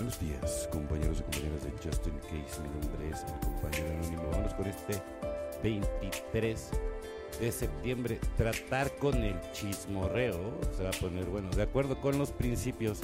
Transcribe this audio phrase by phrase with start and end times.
[0.00, 2.62] Buenos días, compañeros y compañeras de Justin Case.
[2.62, 4.30] Mi nombre es el compañero anónimo.
[4.32, 5.02] Vamos con este
[5.62, 6.70] 23
[7.38, 8.18] de septiembre.
[8.38, 11.50] Tratar con el chismorreo se va a poner bueno.
[11.50, 13.00] De acuerdo con los principios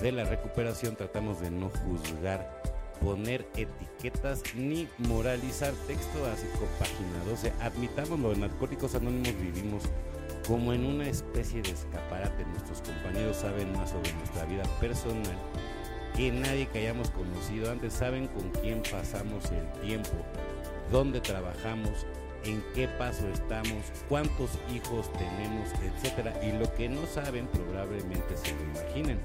[0.00, 2.62] de la recuperación, tratamos de no juzgar,
[3.02, 5.74] poner etiquetas ni moralizar.
[5.86, 7.52] Texto básico, página 12.
[7.60, 9.82] Admitámoslo, en Alcohólicos Anónimos vivimos
[10.48, 12.46] como en una especie de escaparate.
[12.46, 15.36] Nuestros compañeros saben más sobre nuestra vida personal
[16.16, 20.10] que nadie que hayamos conocido antes saben con quién pasamos el tiempo,
[20.90, 22.06] dónde trabajamos,
[22.44, 28.54] en qué paso estamos, cuántos hijos tenemos, etcétera, y lo que no saben probablemente se
[28.54, 29.20] lo imaginen.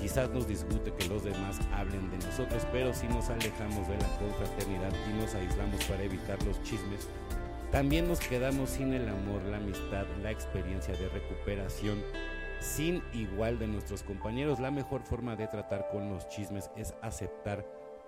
[0.00, 4.18] Quizás nos disgute que los demás hablen de nosotros, pero si nos alejamos de la
[4.18, 7.08] confraternidad y nos aislamos para evitar los chismes,
[7.72, 12.02] también nos quedamos sin el amor, la amistad, la experiencia de recuperación
[12.60, 14.60] sin igual de nuestros compañeros.
[14.60, 17.66] La mejor forma de tratar con los chismes es aceptar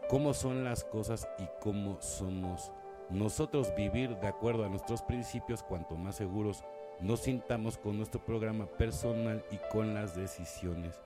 [0.08, 2.72] cómo son las cosas y cómo somos
[3.10, 6.64] nosotros vivir de acuerdo a nuestros principios, cuanto más seguros
[7.00, 11.00] nos sintamos con nuestro programa personal y con las decisiones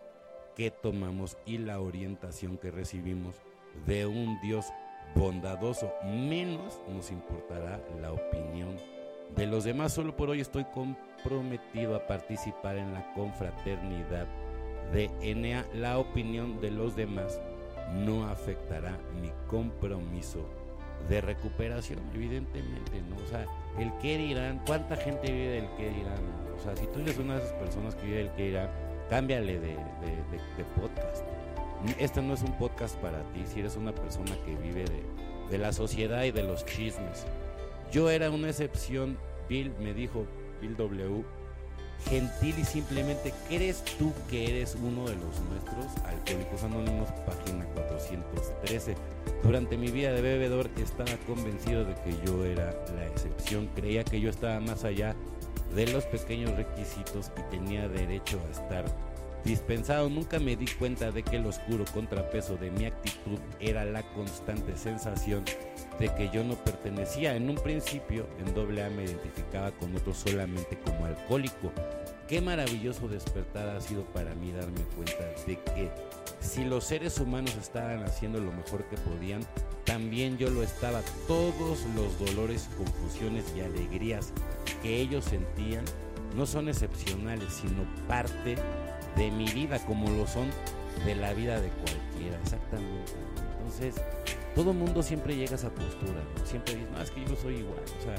[0.54, 3.36] que tomamos y la orientación que recibimos
[3.86, 4.66] de un Dios
[5.14, 8.76] bondadoso, menos nos importará la opinión
[9.34, 9.92] de los demás.
[9.92, 10.64] Solo por hoy estoy
[11.24, 14.26] comprometido a participar en la confraternidad
[14.92, 15.64] de Enea.
[15.74, 17.40] La opinión de los demás
[18.04, 20.46] no afectará mi compromiso
[21.08, 23.16] de recuperación, evidentemente, ¿no?
[23.16, 23.46] O sea,
[23.78, 26.22] el que dirán, ¿cuánta gente vive del que dirán?
[26.56, 28.70] O sea, si tú eres una de esas personas que vive del que dirán,
[29.10, 31.24] cámbiale de, de, podcast.
[31.98, 35.02] Este no es un podcast para ti si eres una persona que vive de,
[35.50, 37.26] de la sociedad y de los chismes.
[37.92, 40.26] Yo era una excepción, Bill me dijo,
[40.60, 41.24] Bill W,
[42.08, 46.04] gentil y simplemente, ¿crees tú que eres uno de los nuestros?
[46.04, 48.94] Alcohólicos Anónimos, página 413.
[49.42, 54.20] Durante mi vida de bebedor estaba convencido de que yo era la excepción, creía que
[54.20, 55.14] yo estaba más allá
[55.74, 58.84] de los pequeños requisitos y tenía derecho a estar
[59.44, 60.08] dispensado.
[60.08, 64.76] Nunca me di cuenta de que el oscuro contrapeso de mi actitud era la constante
[64.76, 65.44] sensación
[65.98, 67.36] de que yo no pertenecía.
[67.36, 71.72] En un principio, en doble A me identificaba con otro solamente como alcohólico.
[72.28, 75.90] Qué maravilloso despertar ha sido para mí darme cuenta de que
[76.40, 79.42] si los seres humanos estaban haciendo lo mejor que podían,
[79.84, 81.02] también yo lo estaba.
[81.28, 84.32] Todos los dolores, confusiones y alegrías
[84.82, 85.84] que ellos sentían
[86.34, 88.56] no son excepcionales, sino parte
[89.16, 90.50] de mi vida, como lo son
[91.04, 93.12] de la vida de cualquiera, exactamente.
[93.58, 94.02] Entonces,
[94.54, 97.80] todo mundo siempre llega a esa postura, siempre dice, no, es que yo soy igual,
[97.98, 98.14] o sea,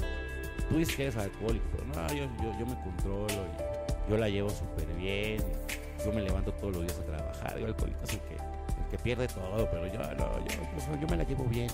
[0.68, 2.24] tú dices que eres alcohólico, pero no, yo,
[2.58, 3.26] yo, me controlo,
[4.08, 5.42] yo la llevo súper bien,
[6.04, 8.36] yo me levanto todos los días a trabajar, yo alcohólico es el que,
[9.02, 11.68] pierde todo, pero yo, no, yo, yo, me la llevo bien.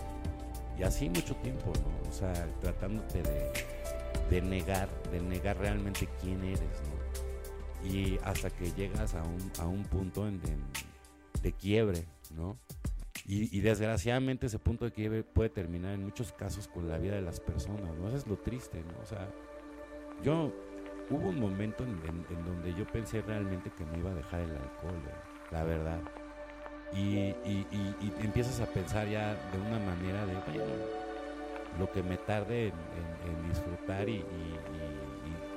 [0.77, 2.11] Y así mucho tiempo, ¿no?
[2.11, 3.53] O sea, tratándote de,
[4.28, 7.01] de negar, de negar realmente quién eres, ¿no?
[7.84, 10.41] Y hasta que llegas a un, a un punto en,
[11.43, 12.04] de quiebre,
[12.34, 12.56] ¿no?
[13.25, 17.22] Y, desgraciadamente ese punto de quiebre puede terminar en muchos casos con la vida de
[17.22, 18.09] las personas, ¿no?
[18.09, 19.00] Eso es lo triste, ¿no?
[19.00, 19.28] O sea,
[20.25, 20.53] yo
[21.09, 25.00] hubo un momento en, donde yo pensé realmente que me iba a dejar el alcohol,
[25.53, 26.00] la verdad.
[26.93, 27.34] Y,
[28.20, 30.34] empiezas a pensar ya de una manera de,
[31.78, 34.25] lo que me tarde en, disfrutar y,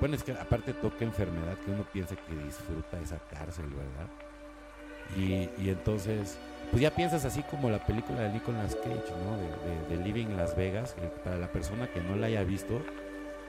[0.00, 4.08] bueno, es que aparte toca enfermedad que uno piensa que disfruta esa cárcel, ¿verdad?
[5.16, 6.36] Y, entonces,
[6.70, 9.36] pues ya piensas así como la película de Nicolas Cage, ¿no?
[9.88, 12.80] De, de, Living Las Vegas, que para la persona que no la haya visto,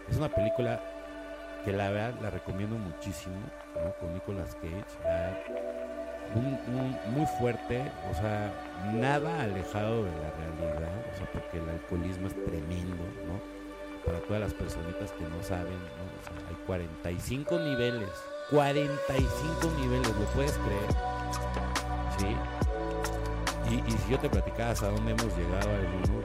[0.10, 0.82] es una película
[1.66, 3.36] que la verdad la recomiendo muchísimo,
[3.76, 3.94] ¿no?
[4.00, 4.86] Con Nicolas Cage,
[7.14, 7.82] muy fuerte,
[8.12, 8.52] o sea,
[8.94, 13.67] nada alejado de la realidad, o sea, porque el alcoholismo es tremendo, ¿no?
[14.08, 15.76] Para todas las personitas que no saben.
[15.76, 18.10] O sea, hay 45 niveles,
[18.50, 21.18] 45 niveles, ¿lo puedes creer?
[23.70, 26.24] Y, si yo te platicaba hasta dónde hemos llegado al mundo,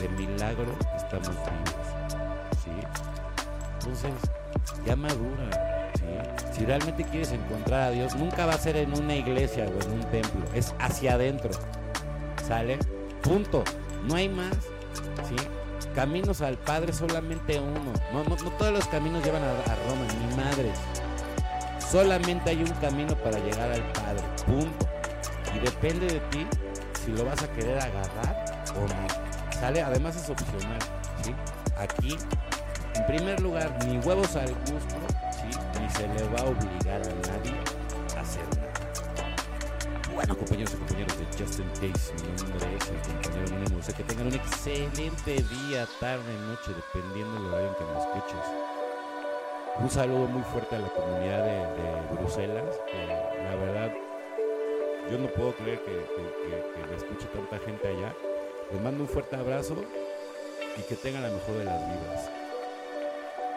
[0.00, 1.74] de milagro estamos vivos,
[2.64, 2.70] ¿sí?
[3.74, 4.12] Entonces,
[4.86, 6.56] ya madura, ¿sí?
[6.56, 9.92] Si realmente quieres encontrar a Dios, nunca va a ser en una iglesia o en
[9.92, 11.50] un templo, es hacia adentro,
[12.46, 12.78] ¿sale?
[13.22, 13.62] Punto,
[14.04, 14.54] no hay más,
[15.28, 15.36] ¿sí?
[15.94, 19.52] Caminos al Padre solamente uno, no, no, todos los caminos llevan a,
[19.88, 20.78] Roma, ni madres.
[21.90, 24.86] Solamente hay un camino para llegar al Padre, punto.
[25.54, 26.46] Y depende de ti
[27.04, 29.60] si lo vas a querer agarrar o no.
[29.60, 29.82] ¿Sale?
[29.82, 30.78] Además es opcional,
[31.22, 31.34] ¿sí?
[31.78, 32.16] Aquí,
[32.94, 34.96] en primer lugar, ni huevos al gusto,
[35.30, 35.58] ¿sí?
[35.80, 37.54] Ni se le va a obligar a nadie
[38.16, 38.61] a hacer nada.
[40.14, 43.78] Bueno, compañeros y compañeros de Justin Case, mi nombre es el compañero anónimo.
[43.78, 48.46] O que tengan un excelente día, tarde, noche, dependiendo del horario en que me escuches.
[49.80, 52.78] Un saludo muy fuerte a la comunidad de, Bruselas,
[53.42, 53.92] la verdad
[55.10, 58.14] yo no puedo creer que, me escuche tanta gente allá.
[58.70, 59.76] Les mando un fuerte abrazo
[60.78, 62.30] y que tengan la mejor de las vidas.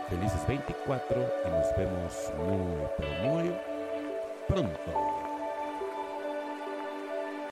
[0.10, 3.56] Felices 24 y nos vemos muy, muy
[4.48, 5.25] pronto.